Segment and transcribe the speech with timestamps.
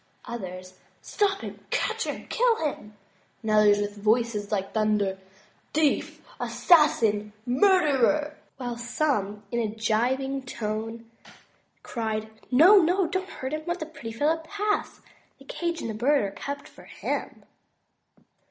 [0.25, 2.95] Others, Stop him, catch him, kill him,"
[3.43, 5.19] and others with a voice like thunder,
[5.75, 11.07] "Thief, assassin, murderer!'' while some in a gibing tone,
[11.83, 15.01] cried, No, no; do not hurt him, let the pretty fellow pass;
[15.37, 17.43] the cage and bird are kept for him."